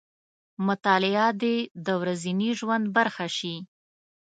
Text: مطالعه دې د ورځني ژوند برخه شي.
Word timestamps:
مطالعه 0.67 1.27
دې 1.41 1.57
د 1.85 1.87
ورځني 2.01 2.49
ژوند 2.59 2.85
برخه 2.97 3.25
شي. 3.37 3.55